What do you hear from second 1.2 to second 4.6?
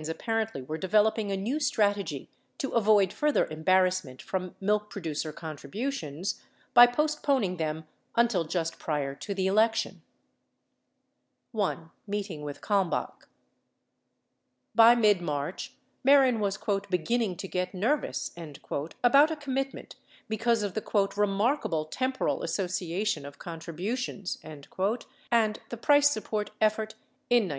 a new strategy to avoid further embarrassment from